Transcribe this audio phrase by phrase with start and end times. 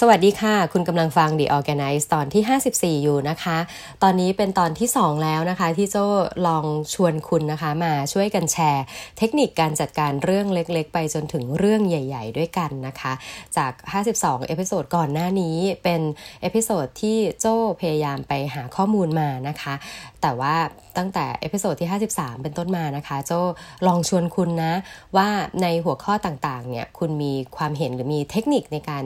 [0.00, 3.58] สวัสดีค่ะ คุณกำลังฟัง The Organize ตอนที่ 54 อยู่นะคะ
[4.02, 6.06] ตอนนี้เป็นตอนที่ 2 แล้วนะคะ ที่โจ้
[6.46, 8.84] ลองชวนคุณนะคะ มาช่วยกันแชร์
[9.18, 13.12] เทคนิคการจัดการเรื่องเล็กๆ ไปจนถึงเรื่องใหญ่ ๆ ด้วยกันนะคะ
[13.56, 13.72] จาก
[14.10, 16.00] 52 episode ก่อนหน้านี้เป็น
[16.42, 19.74] episode ที่โจ้พยายามไปหาข้อมูลมานะคะ
[20.22, 20.54] แต่ว่า
[20.98, 23.40] ตั้งแต่ episode ที่ 53 เป็นต้นมานะคะ โจ้
[23.86, 24.72] ลองชวนคุณนะ
[25.16, 25.28] ว่า
[25.62, 29.04] ในหัวข้อต่างๆเนี่ยคุณมีความเห็นหรือมีเทคนิคในการ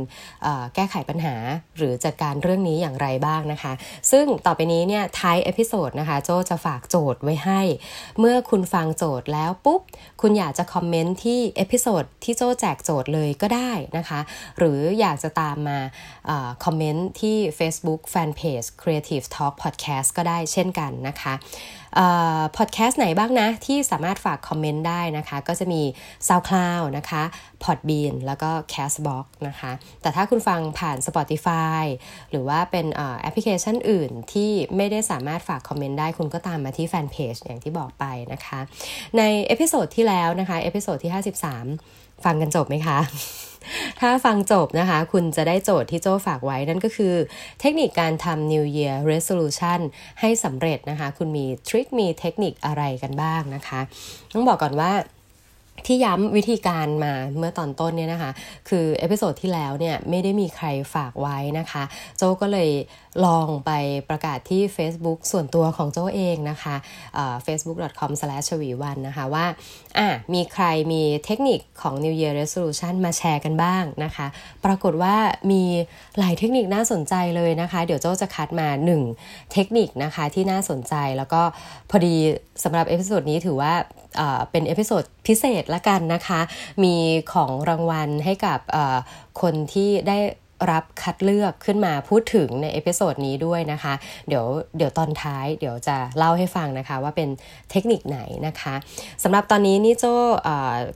[0.75, 1.35] แก้ไขปัญหา
[1.77, 3.73] หรือจัดการเรื่องนี้อย่างไรบ้างนะคะ
[4.11, 7.61] ซึ่งต่อไปนี้เนี่ยท้าย episode นะคะ โจ้จะฝากโจทย์ไว้ให้
[8.19, 9.81] เมื่อคุณฟังโจทย์แล้วปุ๊บ
[10.21, 14.21] คุณอยากจะคอมเมนต์ที่ episode ที่โจ้แจกโจทย์เลยก็ได้นะคะ
[14.59, 15.79] หรืออยากจะตามมา
[16.65, 21.35] คอมเมนต์ที่ Facebook Fanpage Creative Talk Podcast ก็ได้เช่นกันนะคะ
[22.57, 25.83] พอดแคสต์ไหนบ้างนะ ที่สามารถฝากคอมเมนต์ได้นะคะ ก็จะมี
[26.29, 27.23] SoundCloud นะคะ
[27.63, 31.83] Podbean แล้วก็ Castbox นะคะ แต่ถ้าคุณฟังผ่าน Spotify
[32.31, 38.61] หรือว่าเป็นแอปพลิเคชันอื่นที่ไม่ได้สามารถฝากคอมเมนต์ได้คุณก็ตามมาที่แฟนเพจอย่างที่บอกไปนะคะ
[39.19, 41.13] ใน episode ที่แล้วนะคะ episode ที่
[41.67, 42.99] 53 ฟังกันจบไหมคะ
[44.01, 47.15] ถ้าฟังจบนะคะ คุณจะได้โจทย์ที่โจ้ฝากไว้นั่นก็คือ
[47.61, 49.81] เทคนิคการทำ New Year Resolution
[50.21, 53.81] ให้สำเร็จนะคะ คุณมี trick มีเทคนิคอะไรกันบ้างนะคะ
[54.33, 54.93] ต้องบอกก่อนว่า
[55.87, 58.31] ที่ย้ำวิธีการมาเมื่อตอนต้นเนี่ยนะคะ
[58.69, 61.83] คือ episode ที่แล้วเนี่ยไม่ได้มีใครฝากไว้นะคะ
[62.17, 62.71] โจ้ก็เลย
[63.25, 63.71] ลองไป
[64.11, 66.75] ประกาศที่ Facebook ส่วนตัวของโจ้เองนะคะ
[67.47, 69.47] facebook.com s l a s h ชวีวันนะคะว่า
[69.99, 74.27] อะมีใครมีเทคนิคของ New Year Resolution มาแชร์กันบ้างนะคะ
[74.65, 75.17] ปรากฏว่า
[75.51, 75.63] มี
[76.19, 78.69] หลายเทคนิคน่าสนใจเลยนะคะ เดี๋ยวโจ้จะคัดมา
[79.11, 81.43] 1 เทคนิคนะคะที่น่าสนใจแล้วก็
[81.91, 82.15] พอดี
[82.65, 83.73] สำหรับ episode นี้ถือว่า
[84.51, 86.41] เป็น episode พิเศษละกันนะคะ
[86.85, 86.95] มี
[87.33, 88.59] ของรางวัลให้กับ
[89.41, 90.19] คนที่ได้
[90.71, 93.95] รับคัดเลือกขึ้นมาพูดถึงใน episode นี้ด้วยนะคะ
[94.29, 94.45] เดี๋ยว
[94.77, 97.29] เดี๋ยวตอนท้ายเดี๋ยวจะเล่าให้ฟังนะคะว่าเป็น
[97.71, 98.75] เทคนิคไหนนะคะ
[99.23, 100.05] สำหรับตอนนี้นี่โจ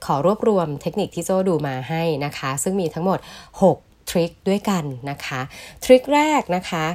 [0.05, 3.19] ขอรวบรวมเทคนิคที่โจดูมาให้นะคะ ซึ่งมีทั้งหมด
[3.63, 5.41] 6 ทริคด้วยกันนะคะ
[5.83, 6.85] ทริคแรกนะคะ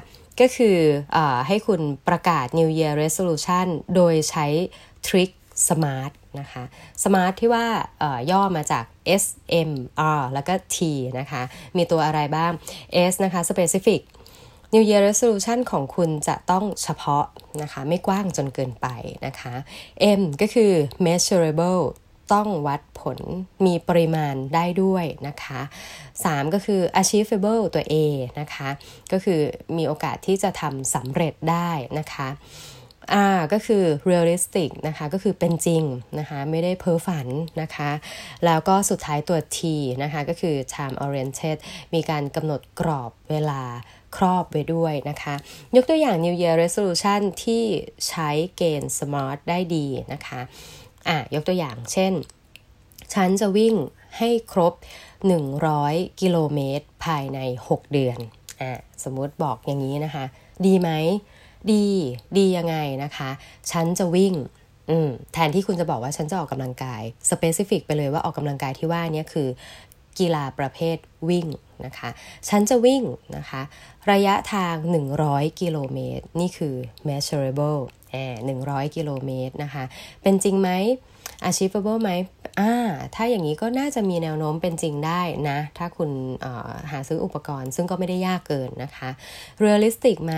[0.41, 0.79] ก็คือ
[1.17, 3.67] อให้คุณประกาศ New Year Resolution
[3.97, 4.47] โดยใช้
[5.07, 5.31] ทริค
[5.69, 6.63] SMART นะคะ
[7.03, 7.67] SMART ที่ว่า
[8.31, 8.85] ย่อมาจาก
[9.23, 9.25] S
[9.69, 9.73] M
[10.19, 10.77] R แล้วก็ T
[11.19, 11.43] นะคะ
[11.77, 12.53] มีตัวอะไรบ้าง
[13.13, 14.01] S นะคะ specific
[14.73, 17.27] New Year Resolution ของคุณจะต้องเฉพาะ
[17.63, 18.87] นะคะ ไม่กว้างจนเกินไป
[19.27, 19.55] นะคะ
[20.19, 20.73] M ก็คือ
[21.07, 21.83] measurable
[22.33, 23.19] ต้องวัดผล
[23.67, 25.61] มีปริมาณได้ด้วยนะคะ
[26.07, 27.95] 3 ก็คือ achievable ตัว A
[28.41, 28.69] นะคะ
[29.13, 29.41] ก็คือ
[29.77, 32.29] มีโอกาสที่จะทำสำเร็จได้นะคะ
[33.35, 35.85] R ก็คือ realistic นะคะก็คือเป็นจริง
[36.19, 37.29] นะคะไม่ได้เพ้อฝัน
[37.63, 37.91] นะคะ
[38.45, 39.59] แล้วก็สุดท้ายตัว T
[40.03, 41.57] นะคะก็คือ time oriented
[41.95, 43.63] มีการกำหนดกรอบเวลา
[44.17, 45.35] ครอบไว้ด้วยนะคะ
[45.77, 47.65] ยกตัวอย่าง New Year Resolution ที่
[48.09, 50.41] ใช้เกณฑ์ SMART ได้ดีนะคะ
[51.09, 52.13] อะยกตัวอย่างเช่น
[53.15, 53.75] ฉันจะวิ่ง
[54.19, 54.75] ให้ครบ
[55.49, 57.39] 100 กิโลเมตรภายใน
[57.69, 58.19] 6 เดือน
[58.61, 58.73] อะ
[59.05, 60.25] สมมติบอกอย่างนี้นะคะ
[60.67, 60.91] ดีไหม
[61.73, 61.87] ดี
[62.39, 63.31] ดียังไงนะคะ
[63.71, 64.35] ฉันจะวิ่ง
[65.33, 69.49] แทนที่คุณจะบอกว่าฉันจะออกกำลังกายสเปซิฟิกไปเลยว่าออกกำลังกายที่ว่านี้คือ
[70.19, 70.97] กีฬาประเภท
[71.29, 71.47] วิ่ง
[71.85, 72.11] นะคะ
[72.49, 73.03] ฉันจะวิ่ง
[73.37, 73.63] นะคะ
[74.11, 74.75] ระยะทาง
[75.19, 76.75] 100 กิโลเมตร นี่คือ
[77.09, 79.85] measurable แอบ100 กิโลเมตรนะคะ
[80.23, 80.71] เป็นจริงไหม
[81.49, 82.11] achievable ไหม
[82.61, 82.73] อ่า
[83.15, 86.11] ถ้าอย่างนี้ก็น่าจะมีแนวโน้มเป็นจริงได้นะ ถ้าคุณ
[86.91, 89.11] หาซื้ออุปกรณ์ซึ่งก็ไม่ได้ยากเกินนะคะ
[89.65, 90.35] realistic ไหม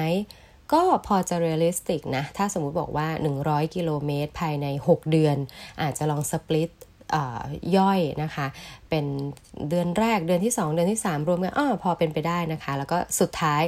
[0.73, 3.09] ก็พอจะ realistic นะ ถ้าสมมุติบอกว่า
[3.43, 5.37] 100 กิโลเมตรภายใน 6 เดือน
[5.81, 6.71] อาจจะลอง split
[7.77, 8.47] ย่อยนะคะ
[8.91, 9.07] เป็น
[9.69, 13.63] เดือนแรกเดือนที่ 2 เดือนที่ 3 รวมกันอ๋อพอเป็นไปได้นะคะ แล้วก็สุดท้าย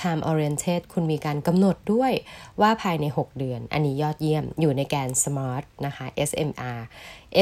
[0.00, 2.12] time oriented คุณมีการกำหนดด้วย
[2.60, 6.78] ว่าภายใน 6 เดือน อันนี้ยอดเยี่ยมอยู่ในแกน smart นะคะ SMR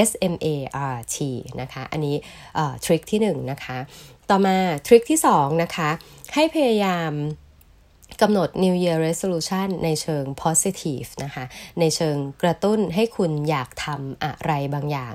[0.09, 1.17] SMART
[1.61, 2.17] นะคะ อันนี้
[2.85, 3.79] ทริคที่ 1 นะคะ
[4.31, 4.57] ต่อมา
[4.87, 5.91] ทริคที่ 2 นะคะ
[6.35, 7.13] ให้พยายาม
[8.23, 11.45] กำหนด New Year Resolution ในเชิง positive นะคะ
[11.81, 15.15] ในเชิงกระตุ้นให้คุณอยากทำอะไรบางอย่าง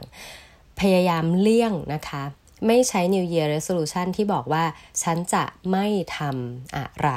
[0.80, 2.24] พยายามเลี่ยงนะคะ
[2.68, 4.64] ไม่ใช้ New Year Resolution ที่บอกว่า
[5.02, 5.86] ฉันจะไม่
[6.18, 7.10] ทำอะไร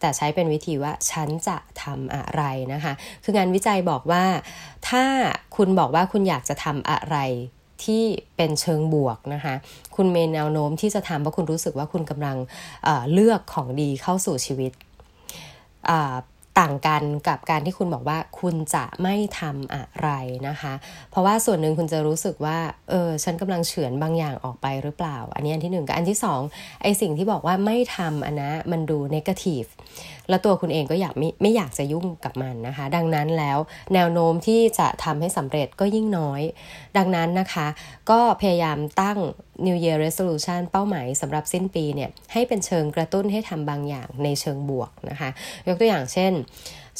[0.00, 2.42] แต่ใช้เป็นวิธีว่า ฉันจะทำอะไร
[2.72, 2.92] นะคะ
[3.24, 4.24] คืองานวิจัยบอกว่า
[4.88, 5.04] ถ้า
[5.56, 7.16] คุณบอกว่าคุณอยากจะทำอะไร
[7.84, 8.04] ที่
[8.36, 9.54] เป็นเชิงบวกนะคะ
[9.96, 12.36] คุณมีแนวโน้มที่จะทำเพราะคุณรู้สึกว่าคุณกำลัง
[12.84, 14.72] เเลือกของดีเข้าสู่ชีวิต
[16.64, 20.08] ต่างกันกับการที่คุณบอกว่าคุณจะไม่ทำอะไร
[20.48, 20.74] นะคะ
[21.10, 22.58] เพราะว่าส่วนหนึ่งคุณจะรู้สึกว่า
[22.90, 26.40] เออฉันกำลังเฉือนบางอย่างออกไปหรือเปล่า อันนี้อันที่หนึ่งกับอันที่สอง
[26.82, 29.64] ไอสิ่งที่บอกว่าไม่ทำอันนะมันดูเนกาทีฟ
[30.28, 33.58] แล้วตัวคุณเองก็อยากไม่ไม่อยากจะยุ่งกับมันนะคะ ดังนั้นแล้ว
[33.94, 36.42] แนวโน้มที่จะทำให้สำเร็จก็ยิ่งน้อย
[36.96, 37.66] ดังนั้นนะคะ
[38.10, 39.18] ก็พยายามตั้ง
[39.66, 45.30] New Year Resolution เป้าหมายสำหรับสิ้นปีเนี่ยให้เป็นเชิงกระตุ้นให้ทำบางอย่างในเชิงบวกนะคะ
[45.68, 46.32] ยกตัวอย่างเช่น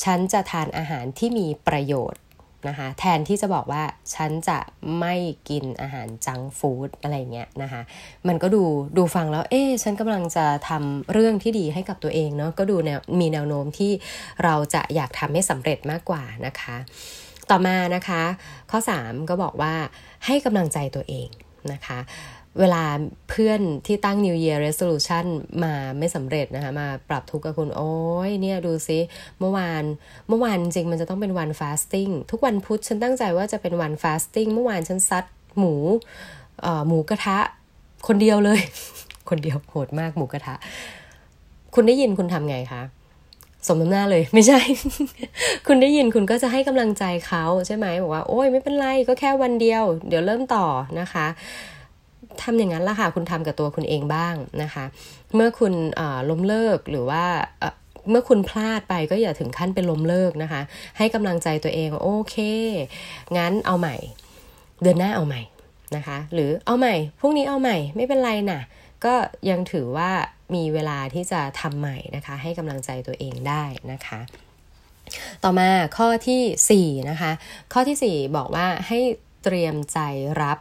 [0.03, 2.23] ฉันจะทานอาหารที่มีประโยชน์
[2.69, 3.83] นะคะแทนที่จะบอกว่า
[4.15, 4.59] ฉันจะ
[5.01, 5.15] ไม่
[5.49, 7.83] กินอาหารจังฟู้ดอะไรเงี้ยนะคะ
[8.29, 8.63] มันก็ดู
[8.99, 13.93] ดูฟังแล้วเอ๊ฉันกำลังจะทำเรื่องที่ดีให้กับตัวเองเนาะก็ดูแนวมีแนวโน้มที่
[14.45, 16.77] เราจะอยากทำให้สำเร็จมากกว่านะคะ
[17.51, 18.23] ต่อมานะคะ
[18.71, 19.75] ข้อ 3 ก็บอกว่า
[20.27, 21.29] ให้กำลังใจตัวเอง
[21.73, 21.99] นะคะ
[22.61, 22.85] เวลา
[23.31, 25.25] เพื่อนที่ตั้ง New Year Resolution
[25.63, 27.95] มาไม่สำเร็จนะคะ มาปรับทุกข์กับคุณ โอ้
[28.29, 28.99] ยเนี่ยดูซิ
[29.41, 29.85] เมื่อวาน
[30.29, 35.25] เมื่อวานจริงมันจะต้องเป็นวันฟาสติ้งทุกวันพุธฉันตั้งใจว่าจะเป็นวันฟาสติ้งเมื่อวานฉันซัด
[35.59, 35.75] หมู
[36.89, 37.39] หมูกระทะ
[38.07, 38.61] คนเดียวเลย
[39.29, 40.55] คนเดียวโหดมากหมูกระทะ
[41.75, 42.83] คุณได้ยินคุณทำไงคะ
[43.67, 44.61] สมน้ำหน้าเลยไม่ใช่
[45.67, 50.67] คุณได้ยินคุณก็จะให้กำลังใจเขาใช่ไหมบอกว่า โอ้ยไม่เป็นไรก็แค่วันเดียว เดี๋ยวเริ่มต่อ
[51.01, 51.27] นะคะ
[52.43, 54.85] ทำอย่างนั้นละค่ะ คุณทำกับตัวคุณเองบ้างนะคะ
[55.35, 55.75] เมื่อคุณ
[56.31, 57.25] ล้มเลิกหรือว่า
[58.11, 60.61] เมื่อคุณพลาดไปก็อย่าถึงขั้นเป็นล้มเลิกนะคะ
[60.99, 62.37] ให้กำลังใจตัวเองโอเค
[63.37, 63.97] งั้นเอาใหม่
[64.83, 65.43] เดือนหน้าเอาใหม่
[65.97, 68.63] นะคะ หรือเอาใหม่พรุ่งนี้เอาใหม่ไม่เป็นไรนะ
[69.05, 69.15] ก็
[69.51, 70.11] ยังถือว่า
[70.55, 74.21] มีเวลาที่จะทำใหม่นะคะ ให้กำลังใจตัวเองได้นะคะ
[75.45, 77.31] ต่อมาข้อที่4นะคะ
[77.73, 78.99] ข้อที่ 4 บอกว่าให้
[79.45, 79.99] เตรียมใจ
[80.43, 80.59] รับ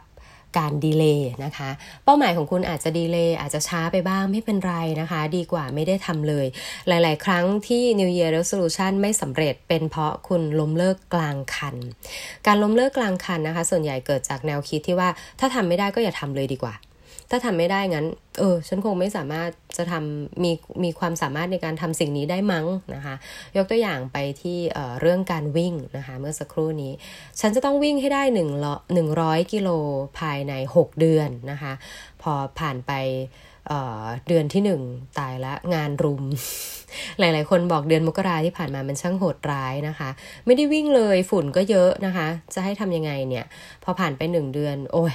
[0.56, 1.70] การดีเลย์นะคะ
[2.04, 6.46] เป้าหมายของคุณอาจจะดีเลย์อาจจะช้าไปบ้างไม่เป็นไรนะคะ ดีกว่าไม่ได้ทำเลย
[6.88, 11.76] หลาย ๆ ครั้งที่ New Year Resolution ไม่สำเร็จเป็นเพราะคุณล้มเลิกกลางคัน
[12.46, 15.08] การล้มเลิกกลางคันนะคะ ส่วนใหญ่เกิดจากแนวคิดที่ว่า
[15.40, 16.74] ถ้าทำไม่ได้ก็อย่าทำเลยดีกว่า
[17.30, 18.06] ถ้าทำไม่ได้งั้น
[18.38, 20.52] เออ ฉันคงไม่สามารถจะทำมี
[20.84, 23.14] มีความสามารถในการทำสิ่งนี้ได้มั้งนะคะ
[23.56, 26.92] ยกตัวอย่างไปที่เเรื่องการวิ่งนะคะ เมื่อสักครู่นี้
[27.40, 28.48] ฉันจะต้องวิ่งให้ได้หนึ่ง
[28.94, 29.68] หนึ่งร้อยกิโล
[30.18, 31.72] ภายใน 6 เดือนนะคะ
[32.22, 32.92] พอผ่านไป
[33.68, 34.82] เเดือนที่หนึ่ง
[35.18, 36.22] ตายละงานรุม
[37.18, 40.10] หลาย ๆ คนบอกเดือนมกราที่ผ่านมามันช่างโหดร้ายนะคะ
[40.46, 43.44] ไม่ได้วิ่งเลยฝุ่นก็เยอะนะคะ จะให้ทำยังไงเนี่ย
[43.84, 45.14] พอผ่านไปหนึ่งเดือน โอ้ย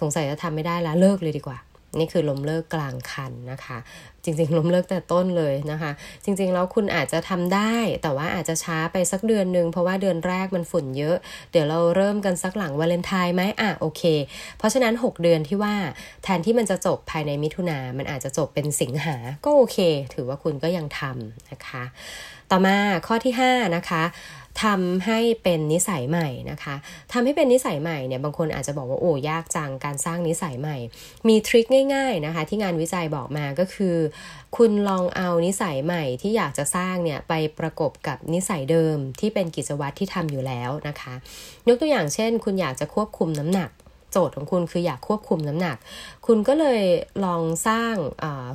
[0.00, 1.58] สงสัยจะทำไม่ได้แล้วเลิกเลยดีกว่า
[1.98, 3.78] นี่คือล้มเลิกกลางคันนะคะ
[4.24, 5.92] จริงๆล้มเลิกแต่ต้นเลยนะคะ
[6.24, 11.16] จริงๆแล้วคุณอาจจะทำได้ แต่ว่าอาจจะช้าไปสักเดือนหนึ่งเพราะว่าเดือนแรกมันฝุ่นเยอะ
[11.50, 14.02] เดี๋ยวเราเริ่มกันสักหลังวาเลนไทน์ไหมอะโอเค
[14.58, 15.74] เพราะฉะนั้น 6 เดือนที่ว่า
[16.24, 19.78] แทนที่มันจะจบภายในมิถุนา มันอาจจะจบเป็นสิงหา ก็โอเค
[20.14, 21.84] ถือว่าคุณก็ยังทำนะคะ
[22.50, 22.76] ต่อมา
[23.06, 24.02] ข้อที่5นะคะ
[24.62, 26.74] ทำให้เป็นนิสัยใหม่นะคะ
[27.12, 30.76] ทำให้เป็นนิสัยใหม่เนี่ยบางคนอาจจะบอกว่าโอ้ยากจังการสร้างนิสัยใหม่
[31.28, 33.96] มีทริคง่ายๆนะคะที่งานวิจัยบอกมาก็คือ
[34.56, 41.14] คุณลองเอานิสัยใหม่ที่อยากจะสร้างเนี่ยไปประกบกับนิสัยเดิมที่เป็นกิจวัตรที่ทำอยู่แล้วนะคะ
[41.68, 43.70] ยกตัวอย่างเช่น คุณอยากจะควบคุมน้ำหนัก
[44.16, 45.76] โจทย์ของคุณคืออยากควบคุมน้ำหนัก
[46.26, 46.82] คุณก็เลย
[47.24, 47.94] ลองสร้าง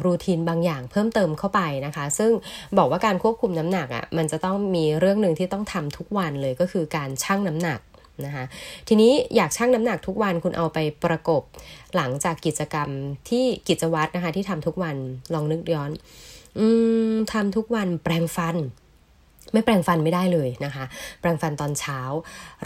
[0.06, 2.31] รูทีนบางอย่างเพิ่มเติมเข้าไปนะคะ ซึ่ง
[2.77, 7.79] บอกว่าการควบคุมน้ำหนักอะ่ะมันจะต้องมีเรื่องหนึ่งที่ต้องทำทุกวันเลยก็คือการชั่งน้ำหนัก
[8.25, 8.45] นะคะ
[8.88, 11.41] ทีนี้อยากชั่งน้ำหนักทุกวันคุณเอาไปประกบ
[11.95, 12.89] หลังจากกิจกรรม
[13.29, 14.95] ที่กิจวัตรนะคะที่ทำทุกวัน
[15.34, 15.91] ลองนึกย้อน
[16.60, 16.65] อื
[17.12, 18.55] มทำทุกวันแปรงฟัน
[19.53, 20.86] ไม่แปรงฟันไม่ได้เลยนะคะ
[21.22, 22.00] แปรงฟันตอนเช้า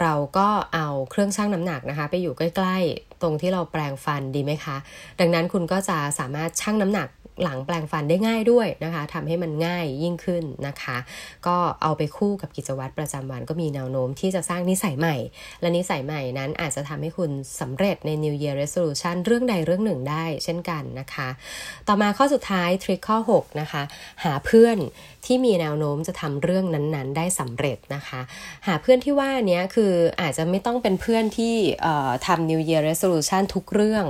[0.02, 4.76] เราก็เอาเครื่องชั่งน้ำหนักนะคะ ไปอยู่ใกล้ ๆ ตรงที่เราแปรงฟันดีไหมคะ
[5.20, 7.08] ดังนั้นคุณก็จะสามารถชั่งน้ำหนัก
[7.42, 10.96] หลังแปลงฟันได้ง่ายด้วยนะคะทำให้มันง่ายยิ่งขึ้นนะคะ
[11.46, 15.16] ก็เอาไปคู่กับกิจวัตรประจำวันก็มีแนวโน้มที่จะสร้างนิสัยใหม่
[15.60, 21.28] และนิสัยใหม่นั้นอาจจะทำให้คุณสำเร็จใน New Year Resolution เรื่องใดเรื่องหนึ่งได้เช่นกันนะคะ
[21.88, 23.82] ต่อมาข้อสุดท้ายทริคข้อ 6 นะคะ
[24.24, 24.78] หาเพื่อน
[25.26, 28.20] ที่มีแนวโน้มจะทำเรื่องนั้นๆ ได้สำเร็จนะคะ
[28.66, 31.54] หาเพื่อนที่ว่านี้คืออาจจะไม่ต้องเป็นเพื่อนที่
[32.26, 34.04] ทำ New Year Resolution ทุกเรื่อง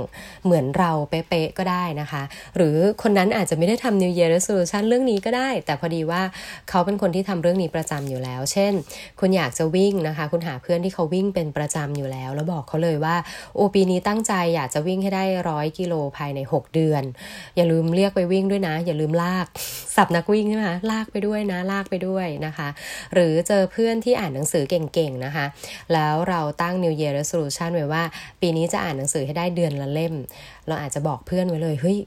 [0.45, 2.23] เหมือนเราเป๊ะๆก็ได้นะคะ
[2.55, 6.21] หรือคนนั้นอาจจะไม่ได้ทำ New Year Resolution เรื่องนี้ก็ได้ แต่พอดีว่า
[6.69, 8.73] เขาเป็นคนที่ทำเรื่องนี้ประจำอยู่แล้ว เช่น
[9.19, 13.15] คุณอยากจะวิ่งนะคะ คุณหาเพื่อนที่เขาวิ่งเป็นประจำอยู่แล้ว แล้วบอกเขาเลยว่า
[13.55, 17.03] โอปีนี้ตั้งใจอยากจะวิ่งให้ได้ร้อยกิโลภายใน 6 เดือน
[17.55, 19.47] อย่าลืมเรียกไปวิ่งด้วยนะ อย่าลืมลาก
[19.95, 22.69] สับนักวิ่งใช่ไหมลากไปด้วยนะลากไปด้วยนะคะ
[23.13, 25.45] หรือเจอเพื่อนที่อ่านหนังสือเก่งๆนะคะ
[25.93, 28.03] แล้วเราตั้ง New Year Resolution ไว้ว่า
[28.41, 30.13] ปีนี้จะอ่านหนังสือให้ได้เดือนละเล่ม
[30.67, 31.99] เราอาจจะบอกเพื่อนไว้เลยเฮ้ย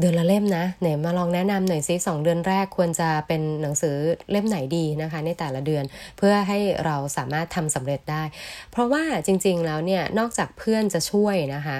[0.00, 3.96] เดือนละเล่มนะไหนมาลองแนะนำหน่อยซิสองเดือนแรกควรจะเป็นหนังสือ
[4.30, 5.84] เล่มไหนดีนะคะ ในแต่ละเดือน
[6.18, 8.22] เพื่อให้เราสามารถทำสำเร็จได้
[8.70, 11.76] เพราะว่าจริง ๆ แล้วเนี่ยนอกจากเพื่อนจะช่วยนะคะ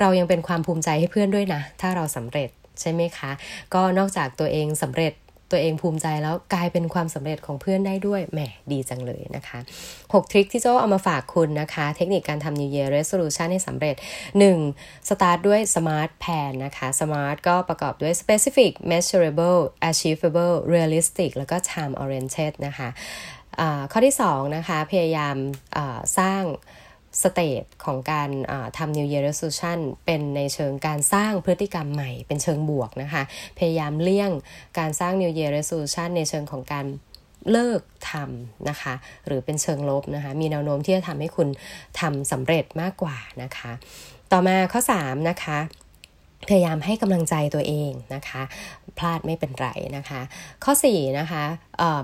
[0.00, 2.48] เรายังเป็นความภูมิใจให้เพื่อนด้วยนะ ถ้าเราสำเร็จ
[2.80, 3.30] ใช่ไหมคะ
[3.74, 5.12] ก็นอกจากตัวเองสำเร็จ
[5.50, 8.40] ตัวเองภูมิใจแล้วกลายเป็นความสำเร็จของเพื่อนได้ด้วยแหม
[8.72, 9.58] ดีจังเลยนะคะ
[9.94, 13.94] 6 ทริคที่โจเอามาฝากคุณนะคะ เทคนิคการทำ New Year Resolution ให้สำเร็จ
[14.52, 15.08] 1.
[15.08, 24.16] Start ด้วย Smart Plan นะคะ Smart ก็ประกอบด้วย Specific Measurable Achievable Realistic แล้วก็ Time Oriented นะคะะข้อที่
[24.34, 25.36] 2 นะคะ พยายาม
[26.18, 26.42] สร้าง
[27.22, 28.30] สเตจของการ
[28.78, 33.22] ทำ New Year Resolution เป็นในเชิงการสร้างพฤติกรรมใหม่ เป็นเชิงบวกนะคะ
[33.58, 34.30] พยายามเลี่ยง
[34.78, 36.86] การสร้าง New Year Resolution ในเชิงของการ
[37.50, 37.80] เลิก
[38.10, 38.94] ทำนะคะ
[39.26, 41.48] หรือเป็นเชิงลบนะคะ มีแนวโน้มที่จะทำให้คุณ
[42.00, 43.72] ทำสำเร็จมากกว่านะคะ
[44.32, 45.58] ต่อมาข้อ 3 นะคะ
[46.48, 48.42] พยายามให้กำลังใจตัวเองนะคะ
[48.98, 50.20] พลาดไม่เป็นไรนะคะ
[50.64, 51.44] ข้อ4นะคะ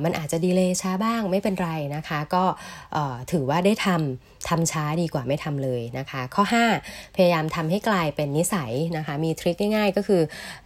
[0.04, 2.44] มันอาจจะดีเลย์ช้าบ้างไม่เป็นไรนะคะ ก็
[3.32, 6.44] ถือว่าได้ทำ ทำช้าดีกว่าไม่ทำเลยนะคะ ข้อ
[6.80, 10.22] 5 พยายามทำให้กลายเป็นนิสัยนะคะ มีทริคง่ายๆ ก็คือ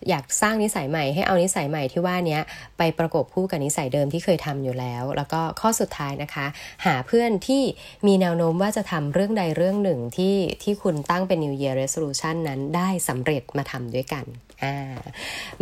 [0.09, 2.38] อยากสร้างนิสัยใหม่ให้เอานิสัยใหม่ที่ว่านี้
[2.78, 6.47] ไปประกบคู่กับนิสัยเดิมที่เคยทำอยู่แล้ว แล้วก็ข้อสุดท้ายนะคะ
[6.87, 7.62] หาเพื่อนที่
[8.06, 14.25] มีแนวโน้มว่าจะทำเรื่องใดเรื่องหนึ่งที่ที่คุณตั้งเป็น New Year Resolution นั้นได้สำเร็จมาทำด้วยกัน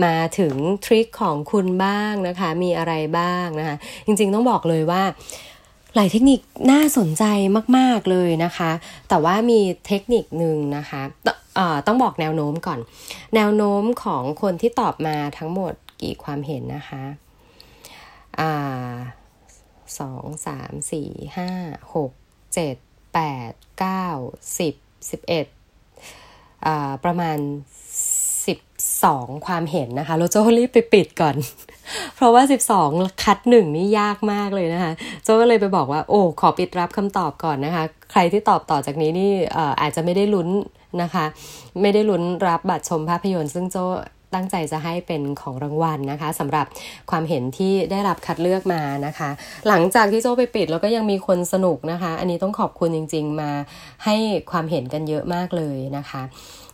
[0.05, 0.55] มาถึง
[0.85, 5.03] ทริคของคุณบ้างนะคะ มีอะไรบ้างนะคะ จริงๆต้องบอกเลยว่า
[5.97, 6.41] หลายเทคนิค
[6.73, 7.25] น่าสนใจ
[7.77, 8.71] มาก ๆ เลยนะคะ
[9.09, 11.03] แต่ว่ามีเทคนิคหนึ่งนะคะ
[11.87, 12.81] ต้องบอกแนวโน้มก่อน
[13.35, 17.05] แนวโน้มของคนที่ตอบมาทั้งหมดกี่ความเห็นนะคะ
[19.99, 21.51] สองสามสี่ห้า
[21.95, 22.11] หก
[22.55, 22.77] เจ็ด
[23.15, 23.21] แป
[23.51, 24.09] ดเก้า
[24.59, 24.75] สิบ
[25.11, 25.47] สิบเอ็ด
[27.05, 27.39] ประมาณ
[28.43, 31.37] 12ความเห็นนะคะ เราจะรีบไปปิดก่อน
[32.17, 32.43] เพราะว่า
[32.83, 34.93] 12 คัดหนึ่งนี่ยากมากเลยนะคะ
[35.25, 39.33] โจก็เลยไปบอกว่า โอ้ ขอปิดรับคำตอบก่อนนะคะ ใครที่ตอบต่อจากนี้นี่
[39.81, 40.49] อาจจะไม่ได้ลุ้น
[41.03, 41.25] นะคะ
[41.83, 43.79] ไม่ได้ลุ้นรับบัตรชมภาพยนตร์ ซึ่งโจ
[44.35, 46.67] ตั้งใจจะให้เป็นของรางวัลนะคะสำหรับ
[47.11, 49.31] ความเห็นที่ได้รับคัดเลือกมานะคะ
[49.69, 53.51] หลังจากที่โจไปปิดแล้วก็ยังมีคนสนุกนะคะ อันนี้ต้องขอบคุณจริง ๆ มา
[54.05, 54.17] ให้
[54.51, 56.23] ความเห็นกันเยอะมากเลยนะคะ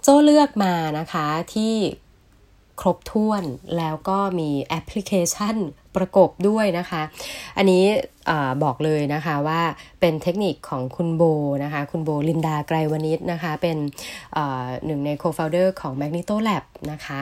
[0.03, 1.75] โจ้เลือกมานะคะที่
[2.81, 3.43] ครบถ้วน
[3.79, 5.57] แล้วก็มีแอปพลิเคชัน
[5.97, 7.03] ประกบด้วยนะคะ
[7.57, 7.85] อันนี้
[8.31, 8.33] อ
[8.65, 9.61] บอกเลยนะคะว่า
[10.01, 11.23] เป็นเทคนิคของคุณโบ
[11.65, 13.77] นะคะ คุณโบลินดาไกรวณิชนะคะ เป็น
[14.87, 17.19] หนึ่งใน co-founder ของ Magneto Lab นะคะ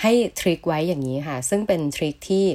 [0.00, 2.46] ให้ทริคไว้อย่างนี้ค่ะ ซึ่งเป็นทริคที่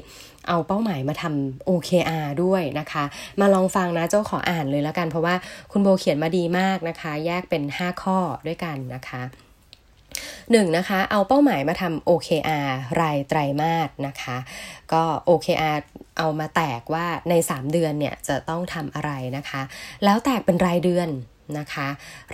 [0.48, 3.04] เอาเป้าหมายมาทำ OKR ด้วยนะคะ
[3.40, 5.36] มาลองฟังนะเจ้าขออ่านเลยแล้วกัน เพราะว่า
[5.72, 8.18] คุณโบเขียนมาดีมากนะคะ แยกเป็น 5 ข้อ
[8.48, 9.22] ด้วยกันนะคะ
[10.52, 12.70] หนึ่งนะคะเอาเป้าหมายมาทำ OKR
[13.02, 14.38] รายไตรมาสนะคะ
[14.94, 15.78] ก็ OKR
[16.18, 19.62] เอามาแตกว่าใน 3 เดือนเนี่ยจะต้องทำอะไรนะคะ
[20.04, 21.10] แล้วแตกเป็นรายเดือน
[21.60, 21.88] นะคะ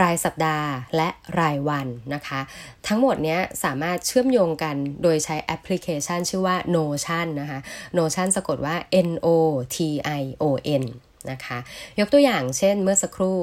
[0.04, 2.40] รายสัปดาห์และรายวันนะคะ
[2.88, 7.60] ทั้งหมดนี้สามารถเชื่อมโยงกันโดยใช้แอปพลิเคชันชื่อว่า Notion นะคะ
[7.98, 8.76] Notion สะกดว่า
[9.08, 9.28] N O
[9.76, 9.78] T
[10.22, 10.44] I O
[10.82, 10.84] N
[11.32, 11.58] นะคะ
[12.00, 13.38] ยกตัวอย่างเช่นเมื่อสักครู่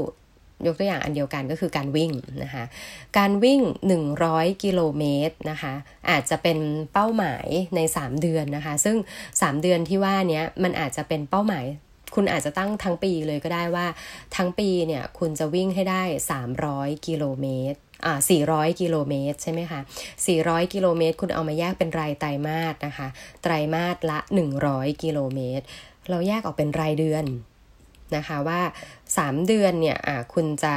[0.66, 2.64] ยกตัวอย่างอันเดียวกันก็คือการวิ่งนะคะ
[3.18, 3.60] การวิ่ง
[4.12, 5.75] 100 กิโลเมตรนะคะ
[6.10, 6.58] อาจจะเป็น
[6.92, 8.96] เป้าหมายใน 3 เดือนนะคะ ซึ่ง
[9.30, 11.64] 3 เดือนที่ว่านี้มันอาจจะเป็นเป้าหมาย
[12.14, 13.86] คุณอาจจะตั้งทั้งปีเลยก็ได้ว่า
[14.36, 16.02] ทั้งปีเนี่ยคุณจะวิ่งให้ได้
[16.54, 19.80] 300 กิโลเมตรอ่า400 กิโลเมตรใช่ไหมคะ
[20.26, 23.08] 400 กิโลเมตร คุณเอามาแยกเป็นรายไตรมาสนะคะ
[23.42, 24.18] ไตรมาสละ
[24.60, 25.64] 100 กิโลเมตร
[26.10, 27.25] เราแยกออกเป็นรายเดือน
[28.16, 28.60] นะคะว่า
[29.04, 29.98] 3 เดือนเนี่ย
[30.34, 30.75] คุณจะ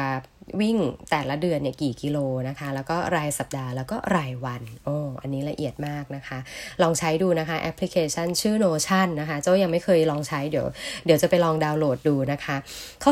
[0.61, 0.77] วิ่ง
[1.11, 2.17] แต่ละเดือนเนี่ยกี่กิโล
[2.49, 6.39] นะคะ แล้วก็รายสัปดาห์แล้วก็รายวันโอ้อันนี้ละเอียดมากนะคะ
[6.81, 10.67] ลองใช้ดูนะคะแอปพลิเคชันชื่อ Notion นะคะ เจ้ายังไม่เคยลองใช้เดี๋ยว
[11.05, 12.55] เดี๋ยวจะไปลองดาวน์โหลดดูนะคะ
[13.03, 13.11] ข้อ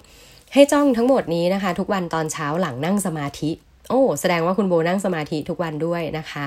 [0.00, 3.50] 2 ให้จ้องทั้งหมดนี้นะคะ ทุกวันตอนเช้าหลังนั่งสมาธิ
[3.90, 6.44] โอ้ แสดงว่าคุณโบนั่งสมาธิทุกวันด้วยนะคะ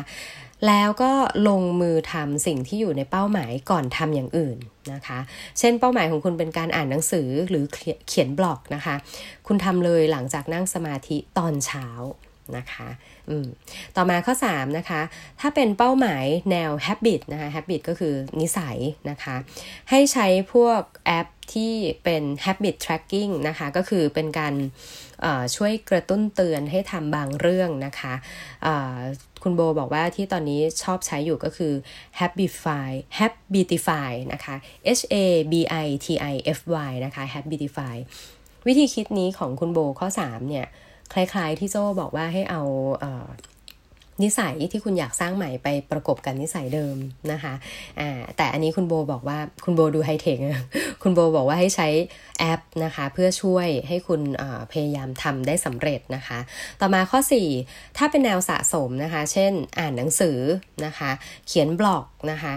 [0.68, 1.12] แล้วก็
[1.48, 4.58] ลงมือทำสิ่งที่อยู่ในเป้าหมายก่อนทำอย่างอื่น
[4.94, 5.20] นะคะ
[5.60, 7.64] เช่นเป้าหมายของคุณเป็นการอ่านหนังสือหรือ
[8.08, 8.96] เขียนบล็อกนะคะ
[9.48, 11.88] คุณทำเลยหลังจากนั่งสมาธิตอนเช้า
[12.58, 12.90] นะคะ
[13.96, 15.02] ต่อมาข้อ 3 นะคะ
[15.40, 18.78] ถ้าเป็นเป้าหมายแนว habit นะคะ habit ก็คือนิสัย
[19.10, 19.36] นะคะ
[19.90, 21.74] ให้ใช้พวกแอปที่
[22.04, 24.54] เป็น habit tracking นะคะ ก็คือเป็นการ
[25.56, 28.14] ช่วยกระตุ้นเตือนให้ทำบางเรื่องนะคะ
[29.44, 31.74] คุณโบบอกว่าที่ตอนนี้ชอบใช้อยู่ก็คือ
[32.20, 34.56] Habitify Habitify นะคะ
[34.98, 35.16] H A
[35.52, 35.54] B
[35.86, 37.96] I T I F Y นะคะ Habitify
[38.68, 40.68] วิธีคิดนี้ของคุณโบข้อ 3 เนี่ย
[41.14, 42.62] คล้ายๆที่โจบอกว่าให้เอา
[44.24, 46.96] นิสัยที่คุณอยากสร้างใหม่ไปประกบกันนิสัยเดิม
[47.32, 47.54] นะคะ
[48.00, 50.38] อ่าแต่อันนี้คุณโบบอกว่าคุณโบดูไฮเทค
[51.02, 51.88] คุณโบบอกว่าให้ใช้
[52.40, 54.22] แอปนะคะเพื่อช่วยให้คุณ
[54.72, 56.40] พยายามทำได้สำเร็จนะคะ
[56.80, 57.20] ต่อมาข้อ
[57.58, 60.40] 4 ถ้าเป็นแนวสะสมนะคะ เช่นอ่านหนังสือ
[60.86, 61.12] นะคะ
[61.48, 62.54] เขียนบล็อกนะคะ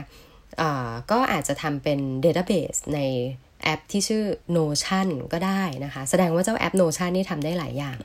[1.11, 3.01] ก็อาจจะทำเป็นเดต้าเบสใน
[3.63, 4.25] แอปที่ชื่อ
[4.57, 7.97] Notion ก็ได้นะคะ แสดงว่าเจ้าแอป Notion นี่ทำได้หลายอย่าง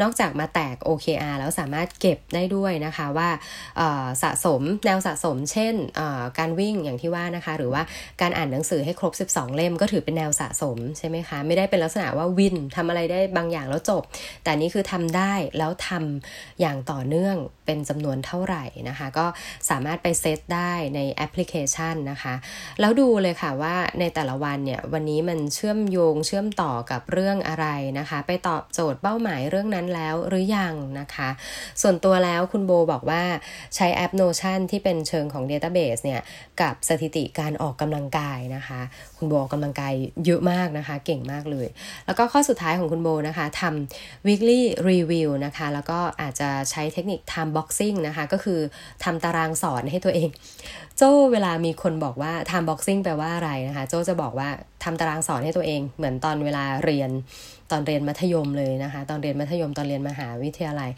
[0.00, 3.28] นอกจากมาแตก OKR แล้วสามารถเก็บได้ด้วยนะคะว่า
[4.22, 5.74] สะสมแนวสะสม เช่น
[6.38, 7.82] การวิ่งอย่างที่ว่านะคะ หรือว่า
[8.20, 14.02] การอ่านหนังสือให้ครบ 12 เล่มก็ถือเป็นแนวสะสมใช่ไหมคะ ไม่ได้เป็นลักษณะว่าวินทำอะไรได้บางอย่างแล้วจบ
[14.44, 19.26] แต่นี่คือทำได้แล้วทำอย่างต่อเนื่องเป็นจำนวนเท่าไหร่นะคะ ก็
[19.70, 22.34] สามารถไปเซตได้ในแอปพลิเคชันนะคะ
[22.80, 27.66] แล้วดูเลยค่ะว่าในแต่ละวันเนี่ยวันนี้มันเชื่อมโยงเชื่อมต่อกับเรื่องอะไร
[27.98, 31.28] นะคะ ไปตอบโจทย์เป้าหมายเรื่องนั้นแล้วหรือยังนะคะ
[31.82, 33.22] ส่วนตัวแล้วคุณโบบอกว่า
[33.74, 36.20] ใช้แอป Notion ที่เป็นเชิงของ Database เนี่ย
[36.60, 38.80] กับสถิติการออกกำลังกายนะคะ
[39.16, 39.92] คุณโบออกกำลังกาย
[40.24, 41.68] เยอะมากนะคะ เก่งมากเลย
[42.06, 44.60] แล้วก็ข้อสุดท้ายของคุณโบนะคะทำ weekly
[44.90, 48.60] review นะคะ แล้วก็อาจจะใช้เทคนิค time boxing นะคะ ก็คือ
[49.04, 50.28] ทำตารางสอนให้ตัวเอง
[50.98, 54.48] โจ้เวลามีคนบอกว่า time boxing แปลว่าอะไรนะคะ โจ้จะบอกว่า
[54.84, 57.10] ทำตารางสอนให้ตัวเอง เหมือนตอนเวลาเรียน
[57.70, 60.90] ตอนเรียนมัธยมเลยนะคะ ตอนเรียนมัธยมตอนเรียนมหาวิทยาลัย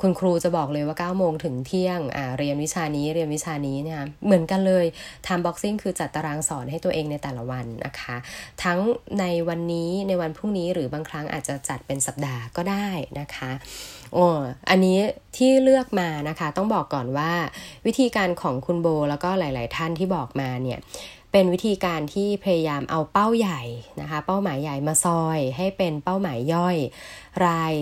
[0.00, 4.84] คุณครูจะบอกเลยว่า9โมงถึงเที่ยงอ่าเรียนวิชานี้เรียนวิชานี้เนี่ยเหมือนกันเลย
[5.26, 8.16] time boxing คือจัดตารางสอนให้ตัวเองในแต่ละวันนะคะ
[8.64, 8.78] ทั้ง
[9.20, 12.88] ในวันนี้ในวันพรุ่งนี้หรือบางครั้งอาจจะจัดเป็นสัปดาห์ก็ได้
[13.20, 13.50] นะคะ
[14.14, 14.26] โอ้
[14.68, 14.98] อันนี้
[15.36, 17.32] ที่เลือกมานะคะ ต้องบอกก่อนว่า
[17.86, 20.78] วิธีการของคุณโบแล้วก็หลาย ๆ ท่านที่บอกมาเนี่ย
[21.32, 23.62] เป็นวิธีการที่พยายามเอาเป้าใหญ่
[24.00, 26.76] นะคะ เป้าหมายใหญ่มาซอยให้เป็นเป้าหมายย่อย
[27.46, 27.74] ราย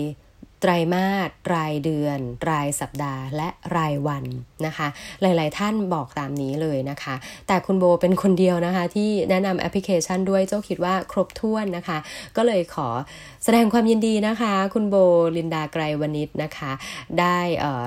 [0.61, 4.25] ไตรมาสรายเดือน รายสัปดาห์ และรายวัน
[4.65, 4.87] นะคะ
[5.21, 7.15] หลายๆท่านบอกตามนี้เลยนะคะ
[7.47, 11.97] แต่คุณโบเป็นคนเดียวนะคะที่แนะนำแอปพลิเคชันด้วยเจ้าคิดว่าครบถ้วนนะคะ
[12.37, 12.87] ก็เลยขอ
[13.43, 14.95] แสดงความยินดีนะคะ คุณโบ
[15.37, 16.71] ลินดาไกรวณิชนะคะ
[17.19, 17.39] ได้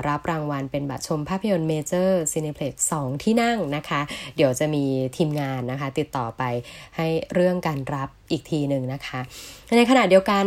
[0.09, 4.01] รับรางวัลเป็นบัตรชมภาพยนตร์เมเจอร์ซีนีเพล็กซ์สองที่นั่งนะคะ
[4.37, 4.85] เดี๋ยวจะมี
[5.17, 6.43] ทีมงานนะคะ ติดต่อไป
[6.97, 9.21] ให้เรื่องการรับอีกทีหนึ่งนะคะ
[9.77, 10.45] ในขณะเดียวกัน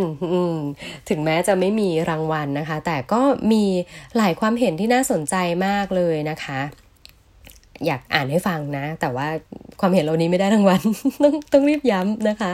[1.10, 3.66] ถึงแม้จะไม่มีรางวัลนะคะ แต่ก็มี
[4.18, 5.36] หลายความเห็นที่น่าสนใจ
[5.68, 6.62] มากเลยนะคะ
[7.86, 9.28] อยากอ่านให้ฟังนะ แต่ว่า
[9.80, 10.82] ความเห็นเรานี้ไม่ได้รางวัล
[11.24, 12.52] ต้องต้องรีบย้ำนะคะ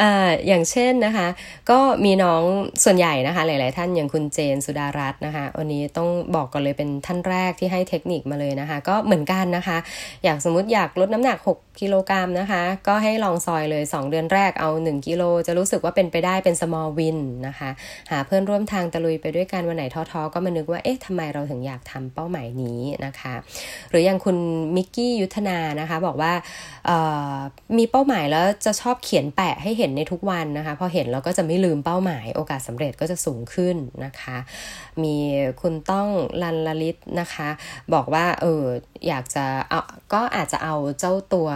[0.00, 1.26] อ่าอย่างเช่นนะคะ
[1.70, 2.42] ก็มีน้อง
[2.84, 9.76] ส่วนใหญ่นะคะ หลาย ๆ ท่านอย่างคุณเจนสุดารัตน์นะคะวันนี้ต้องบอกก่อนเลยเป็นท่านแรกที่ให้เทคนิคมาเลยนะคะ ก็เหมือนกันนะคะ
[10.24, 17.70] อยากสมมติอยากลดน้ำหนัก 6กิโลกรัมนะคะ ก็ให้ลองซอยเลย 2 เดือนแรกเอา 1กิโลจะรู้สึกว่าเป็นไปได้เป็น small win นะคะ
[18.10, 23.34] หาเพื่อนร่วมทางตะลุยไปด้วยกันวันไหนท้อ ๆ ก็มานึกว่าเอ๊ะทำไมเราถึงอยากทำเป้าหมายนี้นะคะ
[23.90, 24.36] หรืออย่างคุณ
[24.76, 26.32] มิกกี้ยุทธนานะคะ บอกว่า
[27.78, 34.36] มีเป้าหมายแล้วจะชอบเขียนแปะให้เห็นในทุกวันนะคะ พอเห็นเราก็จะไม่ลืมเป้าหมาย โอกาสสำเร็จก็จะสูงขึ้นนะคะ
[35.02, 35.16] มี
[35.60, 36.08] คุณต้อง
[36.42, 37.48] ลันลลิตนะคะ
[37.94, 38.64] บอกว่าเออ
[39.08, 39.80] อยากจะเอา
[40.12, 41.48] ก็อาจจะเอาเจ้าตัว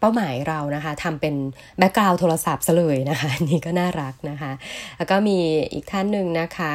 [0.00, 1.34] เป้าหมายเรานะคะทำเป็น
[1.78, 4.52] background โทรศัพท์ซะเลยนะคะนี่ก็น่ารักนะคะ
[4.96, 5.38] แล้วก็มี
[5.72, 6.72] อีกท่านหนึ่งนะคะ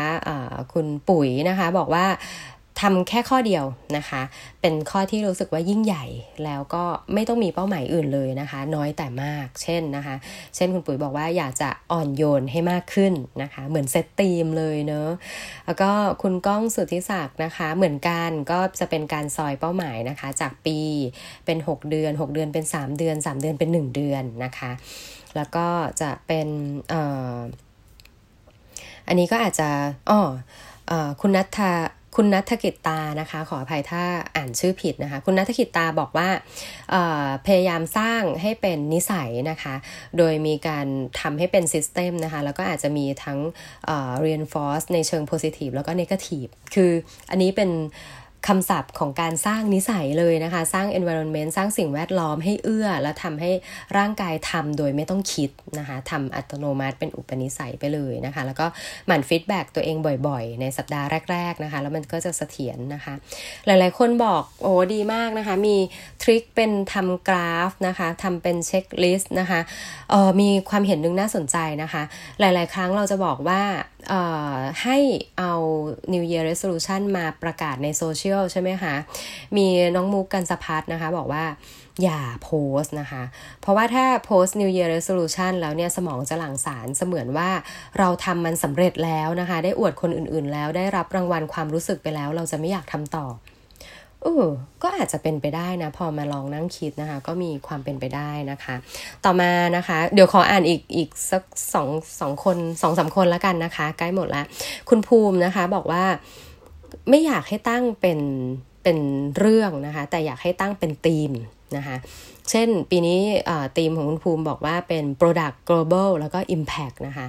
[0.53, 2.05] ะคุณปุ๋ยนะคะบอกว่า
[2.81, 3.65] ทำแค่ข้อเดียว
[3.97, 4.21] นะคะ
[4.61, 6.05] เป็นข้อที่รู้สึกว่ายิ่งใหญ่
[6.45, 6.83] แล้วก็
[7.13, 10.15] ไม่ต้องมีเป้าหมายอื่นเลยนะคะ น้อยแต่มาก เช่นนะคะ
[10.55, 15.09] เช่นคุณปุ๋ยบอกว่าอยากจะอ่อนโยนให้มากขึ้นนะคะ เหมือนเซตตีมเลยเนอะ
[15.65, 20.77] แล้วก็คุณก้องสุทธิศักดิ์นะคะ เหมือนกันก็จะเป็นการซอยเป้าหมายนะคะ จากปี
[21.45, 24.71] เป็น 6 เดือน 6 เดือนเป็น 3 เดือน 3 เดือนเป็น 1 เดือนนะคะ
[25.35, 25.67] แล้วก็
[26.01, 26.47] จะเป็น
[26.93, 26.95] อ
[29.07, 29.69] อันนี้ก็อาจจะ
[30.09, 30.21] อ๋อ
[31.21, 31.71] คุณนัทธา
[32.15, 34.03] คุณนัทกิตตานะคะ ขออภัยถ้า
[34.35, 36.29] อ่านชื่อผิดนะคะ คุณนัทกิตตาบอกว่า
[37.45, 39.75] พยายามสร้างให้เป็นนิสัยนะคะ
[40.17, 40.87] โดยมีการ
[41.21, 43.39] ทำให้เป็นซิสเต็มนะคะ แล้วก็อาจจะมีทั้ง
[44.25, 46.91] reinforce ในเชิง positive แล้วก็ negative คือ
[47.29, 47.69] อันนี้เป็น
[48.47, 53.51] คำศัพท์ของการสร้างนิสัยเลยนะคะ สร้าง environment สร้างสิ่งแวดล้อมให้เอื้อ และทำให้
[53.97, 58.65] ร่างกายทำโดยไม่ต้องคิดนะคะทำอัตโนมัติเป็นอุปนิสัยไปเลยนะคะ แล้วก็
[59.07, 63.13] หมั่น feedback ตัวเองบ่อยๆ ในสัปดาห์แรก ๆนะคะ แล้วมันก็จะเสถียรนะคะ
[63.65, 65.75] หลายๆคนบอกโอ้ดีมากนะคะ มี
[66.23, 69.59] trick เป็นทำกราฟนะคะทำเป็น checklist นะคะ
[70.09, 72.03] เออมีความเห็นหนึ่งน่าสนใจนะคะ
[72.39, 73.61] หลาย ๆ ครั้งเราจะบอกว่า
[74.83, 74.97] ให้
[75.39, 75.51] เอา
[76.13, 78.95] New Year Resolution มาประกาศในโซเชียลใช่ไหมคะ
[79.57, 81.45] มีน้องมุกกันสพัดนะคะบอกว่า
[82.03, 82.49] อย่าโพ
[82.81, 83.23] สนะคะ
[83.61, 87.49] เพราะว่าถ้าโพสต์ New Year Resolution แล้วเนี่ยสมองจะหลั่งสารเสมือนว่า
[87.97, 93.25] เราทำมันสำเร็จแล้วนะคะ ได้อวดคนอื่นๆแล้วได้รับรางวัลความรู้สึกไปแล้ว เราจะไม่อยากทำต่อ
[94.25, 94.47] เออ
[94.83, 98.75] ก็อาจจะเป็นไปได้นะ พอมาลองนั่งคิดนะคะ ก็มีความเป็นไปได้นะคะ
[99.25, 104.45] ต่อมานะคะ เดี๋ยวขออ่านอีกอีกสักสองสองคนสองสาคนแล้วกันนะคะ ใกล้หมดแล้ว
[104.89, 106.03] คุณภูมินะคะบอกว่า
[107.09, 108.19] ไม่อยากให้ตั้งเป็น
[108.83, 108.97] เป็น
[109.37, 111.31] เรื่องนะคะ แต่อยากให้ตั้งเป็นธีม
[111.77, 111.97] นะคะ
[112.49, 113.19] เช่นปีนี้
[113.77, 117.27] ธีมของคุณภูมิบอกว่าเป็น product global แล้วก็ impact นะคะ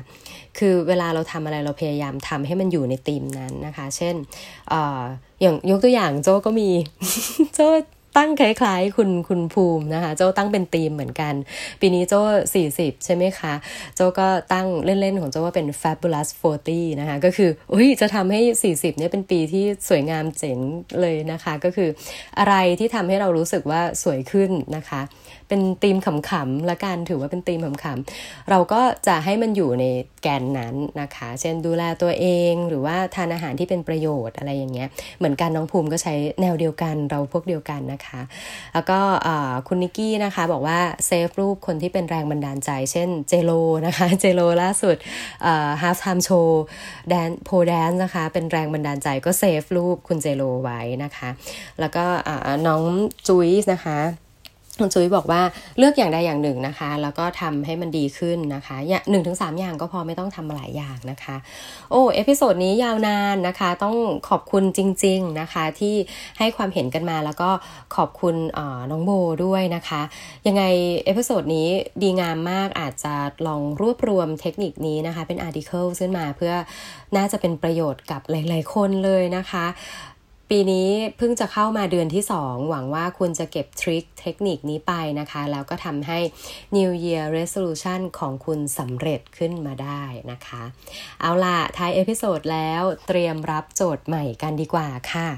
[0.59, 4.15] คือเวลาเราทำอะไรเราพยายามทำให้มันอยู่ในธีมนั้นนะคะ เช่น
[4.73, 4.75] อ
[5.41, 6.69] อย่างยกตัวอย่างโจก็มี
[7.55, 7.61] โจ
[8.17, 11.35] ตั้งคล้ายๆ คุณคุณภูมินะคะ โจตั้งเป็นธีมเหมือนกัน
[11.81, 12.15] ปีนี้โจ
[12.61, 13.55] 40 ใช่ไหมคะ
[13.95, 16.29] โจก็ตั้งเล่น ๆ ของโจว่าเป็น fabulous
[16.65, 18.41] 40 นะคะ ก็คืออุ้ยจะทำให้
[18.75, 20.59] 40เนี่ยเป็นปีที่สวยงามเจ๋ง
[21.01, 21.89] เลยนะคะ ก็คือ
[22.39, 25.03] อะไรที่ทำให้เรารู้สึกว่าสวยขึ้นนะคะ
[25.49, 29.85] เป็นธีมขำๆละกันถือว่าเป็นธีมขำๆเราก็จะให้มันอยู่ใน
[30.23, 38.06] แกนนั้นนะคะ เช่นดูแลตัวเองหรือว่าทานอาหารที่เป็นประโยชน์อะไรอย่างเงี้ยเหมือนกันน้องภูมิก็ใช้แนวเดียวกันเราพวกเดียวกันนะคะ
[38.75, 38.99] แล้วก็
[39.69, 43.53] คุณนิกกี้นะคะบอกว่า save รูปคนที่เป็นแรงบันดาลใจ เช่นเจโล
[43.87, 44.97] นะคะ เจโลล่าสุด
[45.83, 51.29] halftime show dance pole dance นะคะ เป็นแรงบันดาลใจก็ save รูปคุณเจโลไว้นะคะ
[51.81, 52.05] แล้วก็
[52.67, 52.83] น้อง
[53.29, 53.99] จุ้ยนะคะ
[54.81, 55.43] คุณจุ้ยบอกว่า
[55.79, 61.37] เลือกอย่างใดอย่างหนึ่งนะคะ แล้วก็ทำให้มันดีขึ้นนะคะอย่างหนึ่งถึงสามอย่างก็พอไม่ต้องทำหลายอย่างนะคะ
[61.91, 63.97] โอ้ episode นี้ยาวนานนะคะ ต้อง
[64.29, 65.95] ขอบคุณจริง ๆนะคะ ที่
[66.39, 67.51] ให้ความเห็นกันมาแล้วก็
[67.97, 68.37] ขอบคุณ
[68.91, 69.11] น้องโบ
[69.45, 70.03] ด้วยนะคะ
[70.47, 70.63] ยังไง
[71.05, 71.69] episode นี้
[72.03, 73.15] ดีงามมากอาจจะ
[73.47, 76.53] ลองรวบรวมเทคนิคนี้นะคะ เป็น article ขึ้นมาเพื่อ
[77.17, 79.67] น่าจะเป็นประโยชน์กับหลาย ๆ คนเลยนะคะ
[80.51, 86.19] ปีนี้เพิ่งจะเข้ามาเดือนที่ 2 หวังว่าคุณจะเก็บ trick เทคนิคนี้ไปนะคะ แล้วก็ทำให้
[86.77, 90.63] New Year Resolution ของคุณสำเร็จขึ้นมาได้นะคะ
[91.21, 95.29] เอาล่ะท้าย episode แล้วเตรียมรับโจทย์ใหม่กันดีกว่าค่ะ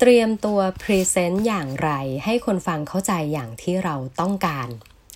[0.00, 1.90] เตรียมตัว present อย่างไร
[2.24, 4.68] ให้คนฟังเข้าใจอย่างที่เราต้องการ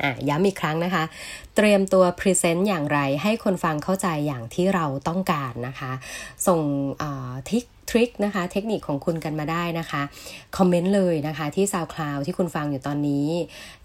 [0.02, 1.04] อะย้ำอีกครั้งนะคะ
[1.56, 5.92] เตรียมตัว present อย่างไร ให้คนฟังเข้าใจอย่างที่เราต้องการนะคะ
[6.46, 6.60] ส่ง
[7.50, 10.02] tip trick นะคะเทคนิคของคุณกันมาได้นะคะ
[10.56, 13.28] คอมเมนต์เลยนะคะที่ SoundCloud ที่คุณฟังอยู่ตอนนี้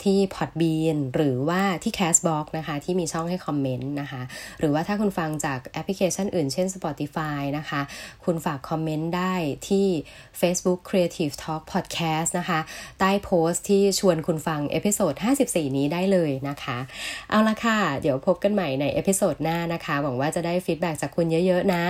[0.03, 4.21] ที่ Podbean หรือว่าที่ Castbox นะคะที่มีช่องให้คอมเมนต์นะคะ
[4.59, 7.81] หรือว่าถ้าคุณฟังจากแอปพลิเคชันอื่นเช่น Spotify นะคะ
[8.25, 9.33] คุณฝากคอมเมนต์ได้
[9.69, 9.87] ที่
[10.41, 12.59] Facebook Creative Talk Podcast นะคะ
[12.99, 15.13] ใต้โพสต์ที่ชวนคุณฟัง episode
[15.45, 16.77] 54 นี้ได้เลยนะคะ
[17.29, 21.83] เอาละค่ะ เดี๋ยวพบกันใหม่ใน episode หน้านะคะหวังว่าจะได้ feedback จากคุณเยอะๆนะ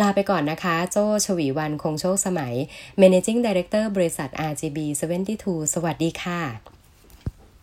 [0.00, 0.96] ลาไปก่อนนะคะ โจ
[1.26, 2.54] ชวีวันคงโชคสมัย
[3.00, 4.78] Managing Director บริษัท RGB
[5.26, 6.81] 72 สวัสดีค่ะ